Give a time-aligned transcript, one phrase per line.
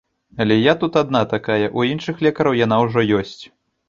[0.43, 3.43] Але я тут адна такая, у іншых лекараў яна ўжо ёсць.